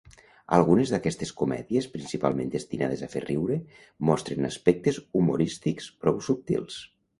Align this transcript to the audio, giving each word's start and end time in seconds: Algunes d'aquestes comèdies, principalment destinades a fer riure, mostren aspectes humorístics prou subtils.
Algunes 0.55 0.93
d'aquestes 0.93 1.33
comèdies, 1.41 1.87
principalment 1.97 2.49
destinades 2.55 3.05
a 3.05 3.11
fer 3.17 3.23
riure, 3.27 3.59
mostren 4.11 4.51
aspectes 4.51 5.01
humorístics 5.21 5.93
prou 6.05 6.21
subtils. 6.33 6.83